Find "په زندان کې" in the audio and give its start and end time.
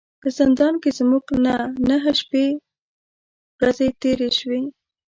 0.21-0.89